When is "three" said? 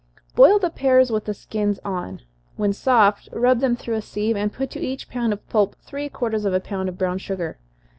5.85-6.09